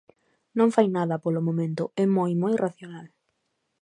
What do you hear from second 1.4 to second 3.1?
momento, é moi moi racional.